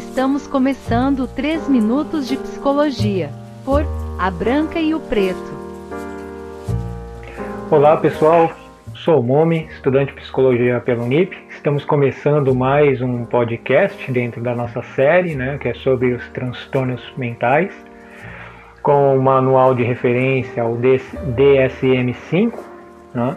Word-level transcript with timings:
Estamos 0.00 0.46
começando 0.46 1.28
3 1.28 1.68
minutos 1.68 2.26
de 2.26 2.34
psicologia 2.34 3.28
por 3.66 3.84
A 4.18 4.30
Branca 4.30 4.80
e 4.80 4.94
o 4.94 4.98
Preto. 4.98 5.52
Olá 7.70 7.98
pessoal, 7.98 8.50
sou 8.94 9.20
o 9.20 9.22
Momi, 9.22 9.68
estudante 9.70 10.14
de 10.14 10.20
psicologia 10.22 10.80
pelo 10.80 11.06
NIP. 11.06 11.36
Estamos 11.50 11.84
começando 11.84 12.54
mais 12.54 13.02
um 13.02 13.26
podcast 13.26 14.10
dentro 14.10 14.42
da 14.42 14.54
nossa 14.54 14.80
série, 14.82 15.34
né, 15.34 15.58
que 15.58 15.68
é 15.68 15.74
sobre 15.74 16.14
os 16.14 16.26
transtornos 16.30 17.02
mentais, 17.18 17.70
com 18.82 19.18
o 19.18 19.22
manual 19.22 19.74
de 19.74 19.82
referência, 19.82 20.64
o 20.64 20.78
DSM-5, 20.78 22.54
né, 23.14 23.36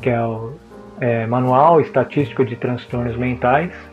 que 0.00 0.08
é 0.08 0.22
o 0.22 0.54
é, 0.98 1.26
Manual 1.26 1.78
Estatístico 1.78 2.42
de 2.42 2.56
Transtornos 2.56 3.18
Mentais. 3.18 3.89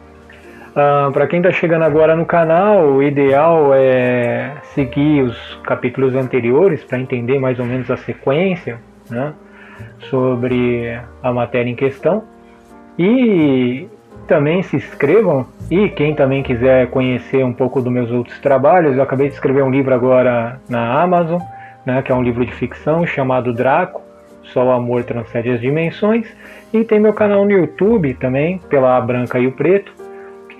Uh, 0.77 1.11
Para 1.11 1.25
quem 1.25 1.39
está 1.39 1.51
chegando 1.51 1.81
agora 1.81 2.15
no 2.15 2.23
canal, 2.23 2.85
o 2.85 3.01
ideal 3.01 3.73
é 3.73 4.57
seguir 4.75 5.23
os 5.23 5.59
capítulos 5.63 6.13
anteriores 6.13 6.83
para 6.83 6.99
entender 6.99 7.39
mais 7.39 7.57
ou 7.57 7.65
menos 7.65 7.89
a 7.89 7.97
sequência 7.97 8.77
né, 9.09 9.33
sobre 10.01 10.95
a 11.23 11.33
matéria 11.33 11.67
em 11.67 11.75
questão. 11.75 12.23
E 12.99 13.87
também 14.27 14.61
se 14.61 14.75
inscrevam. 14.75 15.47
E 15.71 15.89
quem 15.89 16.13
também 16.13 16.43
quiser 16.43 16.91
conhecer 16.91 17.43
um 17.43 17.53
pouco 17.53 17.81
dos 17.81 17.91
meus 17.91 18.11
outros 18.11 18.37
trabalhos, 18.39 18.95
eu 18.95 19.01
acabei 19.01 19.29
de 19.29 19.33
escrever 19.33 19.63
um 19.63 19.71
livro 19.71 19.95
agora 19.95 20.61
na 20.69 21.01
Amazon, 21.01 21.41
né, 21.87 22.03
que 22.03 22.11
é 22.11 22.15
um 22.15 22.21
livro 22.21 22.45
de 22.45 22.53
ficção 22.53 23.03
chamado 23.03 23.51
Draco. 23.51 24.03
Só 24.43 24.63
o 24.63 24.71
amor 24.71 25.03
transcende 25.05 25.49
as 25.49 25.59
dimensões. 25.59 26.27
E 26.71 26.83
tem 26.83 26.99
meu 26.99 27.13
canal 27.13 27.45
no 27.45 27.51
YouTube 27.51 28.13
também, 28.13 28.59
pela 28.69 29.01
Branca 29.01 29.39
e 29.39 29.47
o 29.47 29.51
Preto, 29.51 29.91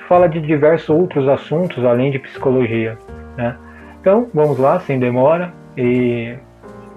fala 0.07 0.27
de 0.27 0.39
diversos 0.41 0.89
outros 0.89 1.27
assuntos 1.27 1.83
além 1.85 2.11
de 2.11 2.19
psicologia. 2.19 2.97
Né? 3.35 3.55
Então, 3.99 4.27
vamos 4.33 4.57
lá, 4.57 4.79
sem 4.79 4.99
demora. 4.99 5.53
E 5.75 6.35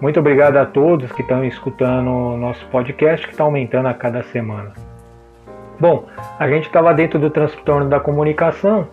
muito 0.00 0.18
obrigado 0.20 0.56
a 0.56 0.64
todos 0.64 1.12
que 1.12 1.22
estão 1.22 1.44
escutando 1.44 2.08
o 2.08 2.36
nosso 2.36 2.64
podcast, 2.66 3.26
que 3.26 3.32
está 3.32 3.44
aumentando 3.44 3.88
a 3.88 3.94
cada 3.94 4.22
semana. 4.22 4.72
Bom, 5.78 6.06
a 6.38 6.48
gente 6.48 6.66
estava 6.66 6.92
dentro 6.94 7.18
do 7.18 7.30
transtorno 7.30 7.88
da 7.88 7.98
comunicação 7.98 8.86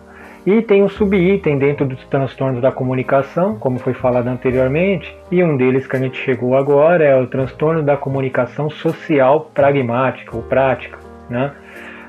e 0.46 0.62
tem 0.62 0.82
um 0.82 0.88
subitem 0.88 1.58
dentro 1.58 1.84
dos 1.84 2.02
transtornos 2.06 2.62
da 2.62 2.72
comunicação, 2.72 3.58
como 3.58 3.78
foi 3.78 3.92
falado 3.92 4.28
anteriormente, 4.28 5.14
e 5.30 5.44
um 5.44 5.56
deles 5.56 5.86
que 5.86 5.96
a 5.96 5.98
gente 5.98 6.18
chegou 6.18 6.56
agora 6.56 7.04
é 7.04 7.14
o 7.14 7.26
transtorno 7.26 7.82
da 7.82 7.96
comunicação 7.96 8.70
social 8.70 9.50
pragmática 9.52 10.34
ou 10.34 10.42
prática. 10.42 10.98
Né? 11.28 11.52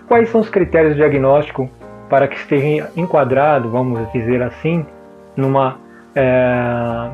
Quais 0.07 0.29
são 0.29 0.39
os 0.39 0.49
critérios 0.49 0.93
de 0.93 0.99
diagnóstico 0.99 1.69
para 2.09 2.27
que 2.27 2.35
esteja 2.35 2.91
enquadrado, 2.95 3.69
vamos 3.69 4.11
dizer 4.11 4.41
assim, 4.41 4.85
numa 5.35 5.77
é, 6.15 7.09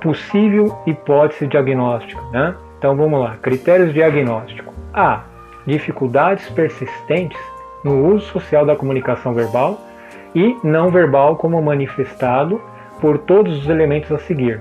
possível 0.00 0.78
hipótese 0.86 1.46
diagnóstica? 1.46 2.20
Né? 2.32 2.54
Então 2.78 2.96
vamos 2.96 3.20
lá, 3.20 3.36
critérios 3.42 3.92
diagnóstico. 3.92 4.72
A. 4.94 5.24
Dificuldades 5.66 6.48
persistentes 6.50 7.38
no 7.84 8.06
uso 8.06 8.26
social 8.26 8.64
da 8.64 8.74
comunicação 8.74 9.34
verbal 9.34 9.78
e 10.34 10.56
não 10.64 10.90
verbal 10.90 11.36
como 11.36 11.60
manifestado 11.60 12.60
por 13.00 13.18
todos 13.18 13.58
os 13.58 13.68
elementos 13.68 14.10
a 14.10 14.18
seguir. 14.18 14.60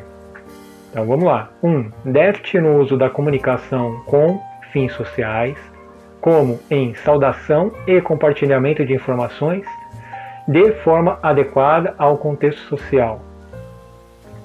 Então 0.92 1.06
vamos 1.06 1.26
lá. 1.26 1.50
1. 1.62 1.70
Um, 1.70 1.92
déficit 2.06 2.60
no 2.60 2.78
uso 2.78 2.98
da 2.98 3.10
comunicação 3.10 4.02
com 4.06 4.42
fins 4.72 4.94
sociais, 4.94 5.58
como 6.22 6.60
em 6.70 6.94
saudação 6.96 7.72
e 7.88 8.02
compartilhamento 8.02 8.86
de 8.86 8.94
informações, 8.94 9.66
de 10.48 10.72
forma 10.84 11.20
adequada 11.22 11.94
ao 11.98 12.18
contexto 12.18 12.62
social. 12.62 13.22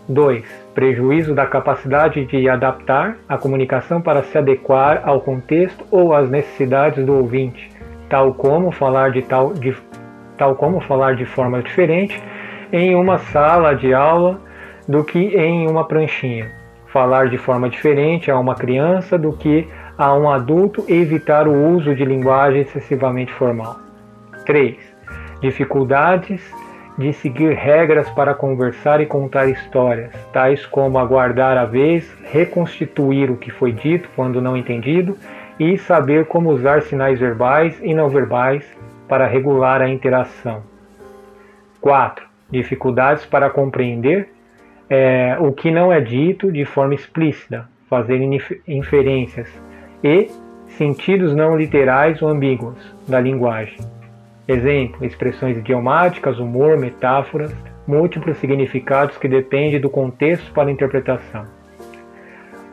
2. 0.08 0.45
Prejuízo 0.75 1.34
da 1.34 1.47
capacidade 1.47 2.24
de 2.27 2.48
adaptar 2.48 3.17
a 3.29 3.39
comunicação 3.39 4.02
para 4.02 4.23
se 4.23 4.36
adequar 4.36 5.02
ao 5.05 5.20
contexto 5.20 5.84
ou 5.90 6.14
às 6.14 6.29
necessidades 6.29 7.05
do 7.05 7.14
ouvinte, 7.14 7.70
tal 8.08 8.34
como 8.34 8.70
falar 8.70 9.13
de 9.13 9.23
tal 9.23 9.55
de 9.55 9.74
tal 10.36 10.57
como 10.57 10.80
falar 10.80 11.14
de 11.14 11.24
forma 11.24 11.63
diferente 11.63 12.20
em 12.73 12.95
uma 12.95 13.18
sala 13.18 13.74
de 13.74 13.95
aula 13.95 14.40
do 14.86 15.02
que 15.05 15.18
em 15.18 15.68
uma 15.68 15.84
pranchinha. 15.86 16.51
Falar 16.89 17.29
de 17.29 17.39
forma 17.39 17.68
diferente 17.68 18.30
a 18.30 18.39
uma 18.39 18.55
criança 18.55 19.17
do 19.17 19.33
que 19.33 19.67
a 19.97 20.13
um 20.15 20.29
adulto 20.29 20.85
evitar 20.89 21.47
o 21.47 21.75
uso 21.75 21.95
de 21.95 22.05
linguagem 22.05 22.63
excessivamente 22.63 23.33
formal. 23.33 23.79
3. 24.45 24.77
Dificuldades 25.41 26.43
de 26.99 27.13
seguir 27.13 27.55
regras 27.55 28.09
para 28.11 28.35
conversar 28.35 29.01
e 29.01 29.07
contar 29.07 29.49
histórias, 29.49 30.13
tais 30.33 30.65
como 30.67 30.99
aguardar 30.99 31.57
a 31.57 31.65
vez, 31.65 32.09
reconstituir 32.25 33.31
o 33.31 33.37
que 33.37 33.51
foi 33.51 33.73
dito 33.73 34.09
quando 34.15 34.41
não 34.41 34.57
entendido 34.57 35.17
e 35.59 35.77
saber 35.79 36.27
como 36.27 36.51
usar 36.51 36.83
sinais 36.83 37.19
verbais 37.19 37.79
e 37.83 37.95
não 37.95 38.09
verbais 38.09 38.65
para 39.09 39.27
regular 39.27 39.83
a 39.83 39.89
interação. 39.89 40.63
4. 41.81 42.25
Dificuldades 42.51 43.25
para 43.27 43.51
compreender 43.51 44.29
é, 44.89 45.37
o 45.41 45.53
que 45.53 45.71
não 45.71 45.93
é 45.93 46.01
dito 46.01 46.51
de 46.51 46.65
forma 46.65 46.95
explícita, 46.95 47.69
fazer 47.89 48.21
inferências 48.67 49.49
e 50.05 50.29
sentidos 50.69 51.35
não 51.35 51.57
literais 51.57 52.20
ou 52.20 52.29
ambíguos 52.29 52.77
da 53.09 53.19
linguagem. 53.19 53.79
Exemplo: 54.47 55.05
expressões 55.05 55.57
idiomáticas, 55.57 56.39
humor, 56.39 56.77
metáforas, 56.77 57.53
múltiplos 57.87 58.37
significados 58.37 59.17
que 59.17 59.27
dependem 59.27 59.81
do 59.81 59.89
contexto 59.89 60.53
para 60.53 60.70
interpretação. 60.70 61.47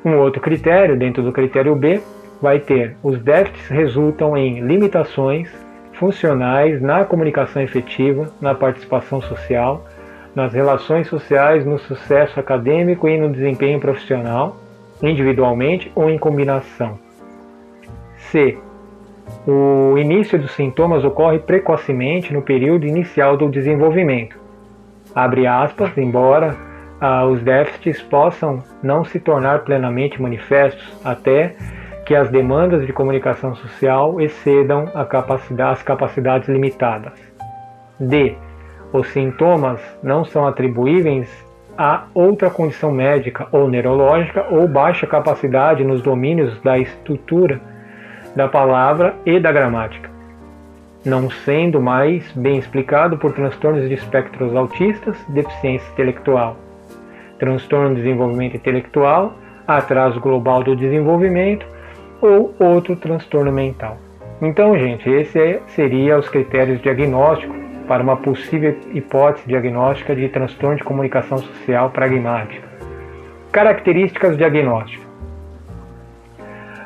Um 0.04 0.18
outro 0.18 0.42
critério, 0.42 0.98
dentro 0.98 1.24
do 1.24 1.32
critério 1.32 1.76
B, 1.76 2.02
vai 2.42 2.60
ter 2.60 2.98
os 3.02 3.22
déficits 3.22 3.68
resultam 3.68 4.36
em 4.36 4.60
limitações 4.60 5.50
funcionais 5.94 6.82
na 6.82 7.06
comunicação 7.06 7.62
efetiva, 7.62 8.34
na 8.42 8.56
participação 8.56 9.22
social, 9.22 9.86
nas 10.36 10.54
relações 10.54 11.08
sociais, 11.08 11.64
no 11.64 11.78
sucesso 11.78 12.40
acadêmico 12.40 13.08
e 13.08 13.18
no 13.18 13.32
desempenho 13.32 13.80
profissional, 13.80 14.58
individualmente 15.04 15.92
ou 15.94 16.10
em 16.10 16.18
combinação. 16.18 16.98
C. 18.32 18.58
O 19.46 19.98
início 19.98 20.40
dos 20.40 20.52
sintomas 20.52 21.04
ocorre 21.04 21.40
precocemente 21.40 22.34
no 22.34 22.42
período 22.42 22.86
inicial 22.86 23.36
do 23.36 23.50
desenvolvimento. 23.50 24.40
Abre 25.14 25.46
aspas, 25.46 25.98
embora 25.98 26.56
ah, 27.02 27.26
os 27.26 27.42
déficits 27.42 28.02
possam 28.02 28.64
não 28.82 29.04
se 29.04 29.20
tornar 29.20 29.60
plenamente 29.60 30.22
manifestos 30.22 30.98
até 31.04 31.56
que 32.06 32.16
as 32.16 32.30
demandas 32.30 32.86
de 32.86 32.94
comunicação 32.94 33.54
social 33.56 34.20
excedam 34.22 34.86
capacidade, 35.10 35.74
as 35.74 35.84
capacidades 35.84 36.48
limitadas. 36.48 37.14
D. 38.00 38.36
Os 38.94 39.08
sintomas 39.10 39.82
não 40.02 40.24
são 40.24 40.48
atribuíveis 40.48 41.30
a 41.78 42.06
outra 42.14 42.50
condição 42.50 42.92
médica 42.92 43.48
ou 43.52 43.70
neurológica 43.70 44.46
ou 44.50 44.68
baixa 44.68 45.06
capacidade 45.06 45.84
nos 45.84 46.02
domínios 46.02 46.60
da 46.62 46.78
estrutura 46.78 47.60
da 48.36 48.48
palavra 48.48 49.16
e 49.26 49.40
da 49.40 49.52
gramática, 49.52 50.10
não 51.06 51.30
sendo 51.30 51.82
mais 51.82 52.32
bem 52.34 52.58
explicado 52.58 53.18
por 53.18 53.34
transtornos 53.34 53.88
de 53.88 53.94
espectros 53.94 54.56
autistas, 54.56 55.18
deficiência 55.30 55.90
intelectual, 55.92 56.58
transtorno 57.40 57.96
de 57.96 58.02
desenvolvimento 58.02 58.56
intelectual, 58.56 59.34
atraso 59.68 60.20
global 60.20 60.64
do 60.64 60.76
desenvolvimento 60.76 61.66
ou 62.22 62.54
outro 62.60 62.96
transtorno 62.96 63.52
mental. 63.52 63.98
Então, 64.42 64.78
gente, 64.78 65.10
esse 65.10 65.40
é, 65.40 65.62
seria 65.68 66.18
os 66.18 66.28
critérios 66.30 66.82
diagnósticos 66.82 67.56
para 67.88 68.02
uma 68.02 68.18
possível 68.18 68.76
hipótese 68.94 69.48
diagnóstica 69.48 70.16
de 70.16 70.30
transtorno 70.30 70.78
de 70.78 70.84
comunicação 70.84 71.38
social 71.38 71.90
pragmática. 71.90 72.68
Características 73.52 74.38
diagnósticas. 74.38 75.11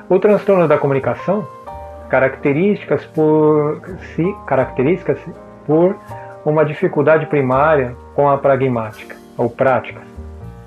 O 0.08 0.20
transtorno 0.20 0.68
da 0.68 0.78
comunicação, 0.78 1.48
características 2.10 3.04
por 3.06 3.82
si, 4.14 4.36
características 4.46 5.18
por 5.66 5.96
uma 6.46 6.64
dificuldade 6.64 7.26
primária 7.26 7.96
com 8.14 8.30
a 8.30 8.38
pragmática 8.38 9.16
ou 9.36 9.50
prática 9.50 10.00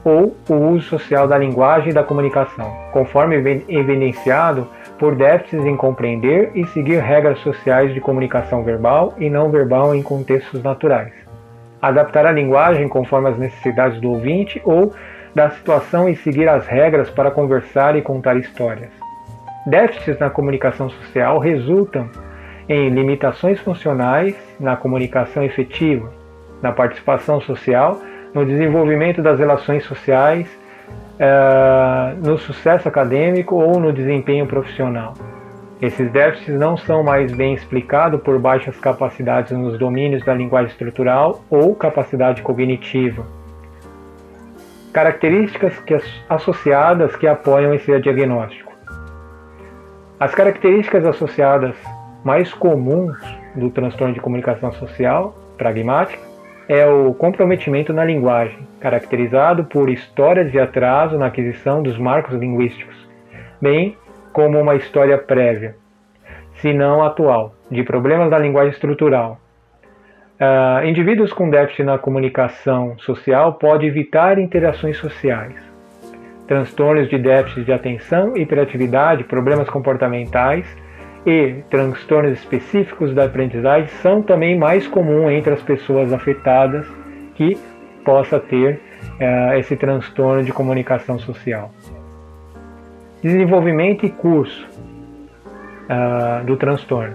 ou 0.05 0.35
o 0.49 0.55
uso 0.55 0.89
social 0.89 1.29
da 1.29 1.39
linguagem 1.39 1.91
e 1.91 1.93
da 1.93 2.03
comunicação, 2.03 2.69
conforme 2.93 3.37
evidenciado 3.69 4.67
por 4.99 5.15
déficits 5.15 5.65
em 5.65 5.77
compreender 5.77 6.51
e 6.55 6.67
seguir 6.69 7.01
regras 7.01 7.39
sociais 7.41 7.95
de 7.95 8.01
comunicação 8.01 8.65
verbal 8.65 9.15
e 9.19 9.31
não 9.31 9.51
verbal 9.51 9.95
em 9.95 10.03
contextos 10.03 10.63
naturais. 10.63 11.13
Adaptar 11.81 12.27
a 12.27 12.33
linguagem 12.33 12.89
conforme 12.89 13.29
as 13.29 13.39
necessidades 13.39 14.01
do 14.01 14.11
ouvinte 14.11 14.61
ou 14.65 14.93
da 15.33 15.51
situação 15.51 16.09
e 16.09 16.17
seguir 16.17 16.49
as 16.49 16.67
regras 16.67 17.09
para 17.11 17.31
conversar 17.31 17.95
e 17.95 18.03
contar 18.03 18.37
histórias. 18.37 18.91
Déficits 19.67 20.19
na 20.19 20.31
comunicação 20.31 20.89
social 20.89 21.39
resultam 21.39 22.09
em 22.69 22.89
limitações 22.91 23.59
funcionais 23.61 24.37
na 24.61 24.77
comunicação 24.77 25.43
efetiva, 25.43 26.11
na 26.63 26.73
participação 26.73 27.41
social, 27.41 28.01
no 28.35 28.45
desenvolvimento 28.45 29.23
das 29.23 29.39
relações 29.39 29.85
sociais, 29.85 30.47
uh, 31.19 32.17
no 32.27 32.39
sucesso 32.39 32.89
acadêmico 32.89 33.57
ou 33.57 33.81
no 33.81 33.93
desempenho 33.93 34.47
profissional. 34.47 35.15
Esses 35.81 36.11
déficits 36.11 36.59
não 36.59 36.77
são 36.77 37.05
mais 37.05 37.33
bem 37.33 37.55
explicados 37.55 38.21
por 38.21 38.39
baixas 38.39 38.77
capacidades 38.79 39.53
nos 39.53 39.79
domínios 39.79 40.25
da 40.25 40.35
linguagem 40.35 40.71
estrutural 40.71 41.41
ou 41.49 41.75
capacidade 41.75 42.43
cognitiva. 42.43 43.25
Características 44.93 45.79
que, 45.81 45.97
associadas 46.29 47.15
que 47.15 47.29
apoiam 47.29 47.73
esse 47.73 47.97
diagnóstico. 48.01 48.68
As 50.21 50.35
características 50.35 51.07
associadas 51.07 51.77
mais 52.25 52.53
comuns 52.53 53.17
do 53.55 53.71
transtorno 53.71 54.13
de 54.13 54.21
comunicação 54.21 54.73
social 54.73 55.33
pragmática 55.57 56.21
é 56.69 56.85
o 56.85 57.15
comprometimento 57.15 57.93
na 57.93 58.05
linguagem, 58.05 58.59
caracterizado 58.81 59.65
por 59.67 59.89
histórias 59.89 60.51
de 60.51 60.59
atraso 60.59 61.17
na 61.17 61.27
aquisição 61.27 61.85
dos 61.85 61.97
marcos 61.97 62.35
linguísticos, 62.35 62.97
bem 63.63 63.97
como 64.33 64.61
uma 64.61 64.75
história 64.75 65.17
prévia, 65.17 65.77
se 66.57 66.75
não 66.75 67.05
atual, 67.05 67.55
de 67.71 67.85
problemas 67.85 68.29
da 68.29 68.41
linguagem 68.41 68.73
estrutural. 68.73 69.39
Uh, 70.41 70.85
indivíduos 70.85 71.33
com 71.33 71.49
déficit 71.49 71.85
na 71.85 71.97
comunicação 71.97 72.99
social 72.99 73.55
podem 73.55 73.89
evitar 73.89 74.37
interações 74.37 74.97
sociais. 74.97 75.68
Transtornos 76.49 77.11
de 77.11 77.19
déficit 77.19 77.65
de 77.65 77.73
atenção, 77.73 78.35
hiperatividade, 78.35 79.23
problemas 79.25 79.69
comportamentais 79.69 80.67
e 81.27 81.63
transtornos 81.69 82.33
específicos 82.33 83.15
da 83.15 83.25
aprendizagem 83.25 83.89
são 84.01 84.23
também 84.23 84.59
mais 84.59 84.87
comuns 84.89 85.31
entre 85.31 85.53
as 85.53 85.63
pessoas 85.63 86.11
afetadas 86.11 86.87
que 87.35 87.55
possa 88.03 88.41
ter 88.41 88.81
uh, 89.21 89.59
esse 89.59 89.77
transtorno 89.77 90.43
de 90.43 90.51
comunicação 90.51 91.19
social. 91.19 91.71
Desenvolvimento 93.23 94.07
e 94.07 94.09
curso 94.09 94.67
uh, 95.85 96.43
do 96.47 96.57
transtorno. 96.57 97.15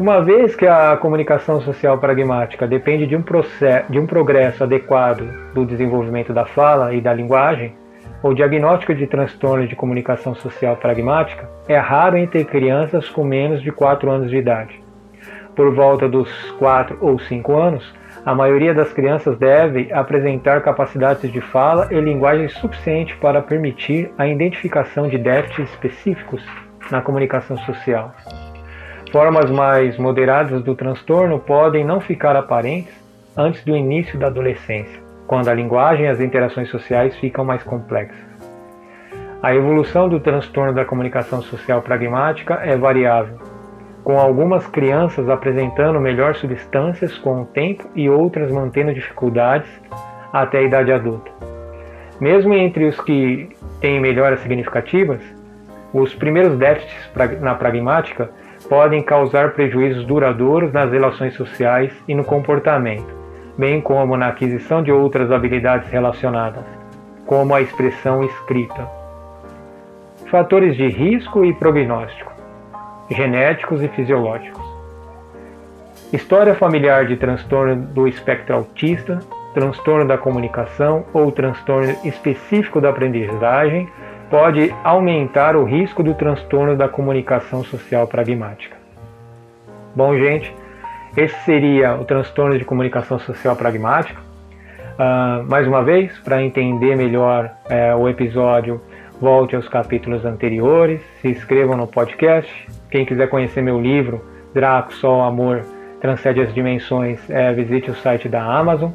Uma 0.00 0.20
vez 0.22 0.56
que 0.56 0.66
a 0.66 0.96
comunicação 0.96 1.60
social 1.60 1.98
pragmática 1.98 2.66
depende 2.66 3.06
de 3.06 3.14
um, 3.14 3.22
processo, 3.22 3.92
de 3.92 4.00
um 4.00 4.06
progresso 4.06 4.64
adequado 4.64 5.22
do 5.54 5.64
desenvolvimento 5.64 6.32
da 6.32 6.46
fala 6.46 6.92
e 6.94 7.00
da 7.00 7.12
linguagem, 7.14 7.74
o 8.22 8.34
diagnóstico 8.34 8.94
de 8.94 9.06
transtorno 9.06 9.66
de 9.68 9.76
comunicação 9.76 10.34
social 10.34 10.76
pragmática 10.76 11.48
é 11.68 11.78
raro 11.78 12.16
entre 12.16 12.44
crianças 12.44 13.08
com 13.08 13.22
menos 13.22 13.62
de 13.62 13.70
4 13.70 14.10
anos 14.10 14.30
de 14.30 14.36
idade. 14.36 14.80
Por 15.54 15.72
volta 15.74 16.08
dos 16.08 16.28
4 16.58 16.98
ou 17.00 17.18
5 17.18 17.56
anos, 17.56 17.94
a 18.26 18.34
maioria 18.34 18.74
das 18.74 18.92
crianças 18.92 19.38
deve 19.38 19.92
apresentar 19.92 20.62
capacidades 20.62 21.30
de 21.30 21.40
fala 21.40 21.88
e 21.90 22.00
linguagem 22.00 22.48
suficiente 22.48 23.16
para 23.16 23.40
permitir 23.40 24.10
a 24.18 24.26
identificação 24.26 25.08
de 25.08 25.16
déficits 25.16 25.70
específicos 25.70 26.44
na 26.90 27.00
comunicação 27.00 27.56
social. 27.58 28.12
Formas 29.12 29.50
mais 29.50 29.96
moderadas 29.96 30.62
do 30.62 30.74
transtorno 30.74 31.38
podem 31.38 31.84
não 31.84 32.00
ficar 32.00 32.36
aparentes 32.36 32.92
antes 33.36 33.64
do 33.64 33.76
início 33.76 34.18
da 34.18 34.26
adolescência, 34.26 35.00
quando 35.28 35.48
a 35.48 35.54
linguagem 35.54 36.06
e 36.06 36.08
as 36.08 36.20
interações 36.20 36.70
sociais 36.70 37.14
ficam 37.18 37.44
mais 37.44 37.62
complexas. 37.62 38.26
A 39.42 39.54
evolução 39.54 40.08
do 40.08 40.18
transtorno 40.18 40.72
da 40.72 40.84
comunicação 40.84 41.42
social 41.42 41.82
pragmática 41.82 42.54
é 42.54 42.76
variável, 42.76 43.38
com 44.02 44.18
algumas 44.18 44.66
crianças 44.66 45.28
apresentando 45.28 46.00
melhor 46.00 46.34
substâncias 46.34 47.16
com 47.18 47.42
o 47.42 47.44
tempo 47.44 47.86
e 47.94 48.08
outras 48.08 48.50
mantendo 48.50 48.92
dificuldades 48.92 49.68
até 50.32 50.58
a 50.58 50.62
idade 50.62 50.90
adulta. 50.90 51.30
Mesmo 52.18 52.54
entre 52.54 52.86
os 52.86 52.98
que 53.00 53.50
têm 53.80 54.00
melhoras 54.00 54.40
significativas, 54.40 55.20
os 55.92 56.14
primeiros 56.14 56.56
déficits 56.58 57.10
na 57.40 57.54
pragmática 57.54 58.30
podem 58.68 59.02
causar 59.02 59.52
prejuízos 59.52 60.04
duradouros 60.04 60.72
nas 60.72 60.90
relações 60.90 61.34
sociais 61.34 61.92
e 62.08 62.14
no 62.14 62.24
comportamento, 62.24 63.17
bem 63.58 63.80
como 63.80 64.16
na 64.16 64.28
aquisição 64.28 64.82
de 64.82 64.92
outras 64.92 65.30
habilidades 65.30 65.90
relacionadas, 65.90 66.64
como 67.26 67.54
a 67.54 67.60
expressão 67.60 68.24
escrita. 68.24 68.88
Fatores 70.30 70.76
de 70.76 70.86
risco 70.86 71.44
e 71.44 71.52
prognóstico 71.52 72.38
genéticos 73.10 73.82
e 73.82 73.88
fisiológicos. 73.88 74.62
História 76.12 76.54
familiar 76.54 77.06
de 77.06 77.16
transtorno 77.16 77.76
do 77.76 78.06
espectro 78.06 78.54
autista, 78.54 79.18
transtorno 79.54 80.06
da 80.06 80.18
comunicação 80.18 81.04
ou 81.12 81.32
transtorno 81.32 81.94
específico 82.04 82.80
da 82.80 82.90
aprendizagem 82.90 83.88
pode 84.30 84.74
aumentar 84.84 85.56
o 85.56 85.64
risco 85.64 86.02
do 86.02 86.14
transtorno 86.14 86.76
da 86.76 86.88
comunicação 86.88 87.64
social 87.64 88.06
pragmática. 88.06 88.76
Bom, 89.94 90.14
gente, 90.16 90.54
esse 91.16 91.38
seria 91.44 91.94
o 91.94 92.04
transtorno 92.04 92.58
de 92.58 92.64
comunicação 92.64 93.18
social 93.18 93.56
pragmática. 93.56 94.20
Uh, 94.98 95.48
mais 95.48 95.66
uma 95.66 95.82
vez, 95.82 96.16
para 96.18 96.42
entender 96.42 96.96
melhor 96.96 97.50
uh, 97.70 97.96
o 97.96 98.08
episódio, 98.08 98.80
volte 99.20 99.54
aos 99.54 99.68
capítulos 99.68 100.24
anteriores, 100.24 101.00
se 101.20 101.28
inscrevam 101.28 101.76
no 101.76 101.86
podcast, 101.86 102.68
quem 102.90 103.04
quiser 103.04 103.28
conhecer 103.28 103.62
meu 103.62 103.80
livro, 103.80 104.24
Draco, 104.54 104.92
Sol, 104.94 105.22
Amor, 105.22 105.62
Transcende 106.00 106.40
as 106.40 106.54
Dimensões, 106.54 107.18
é, 107.28 107.52
visite 107.52 107.90
o 107.90 107.94
site 107.94 108.28
da 108.28 108.42
Amazon. 108.42 108.90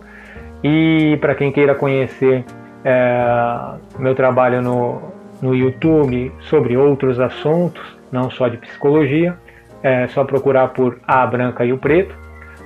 E 0.63 1.17
para 1.19 1.35
quem 1.35 1.51
queira 1.51 1.75
conhecer 1.75 2.45
é, 2.85 3.75
meu 3.99 4.15
trabalho 4.15 4.61
no, 4.61 5.01
no 5.41 5.53
YouTube 5.53 6.31
sobre 6.41 6.77
outros 6.77 7.19
assuntos, 7.19 7.81
não 8.11 8.29
só 8.29 8.47
de 8.47 8.57
psicologia, 8.57 9.37
é 9.83 10.07
só 10.07 10.23
procurar 10.23 10.69
por 10.69 10.97
A 11.05 11.27
Branca 11.27 11.65
e 11.65 11.73
o 11.73 11.77
Preto. 11.77 12.17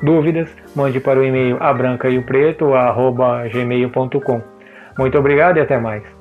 Dúvidas, 0.01 0.49
mande 0.75 0.99
para 0.99 1.19
o 1.19 1.23
e-mail 1.23 1.57
abrancaiopreto.gmail.com. 1.59 4.41
Muito 4.97 5.17
obrigado 5.17 5.57
e 5.57 5.61
até 5.61 5.79
mais. 5.79 6.16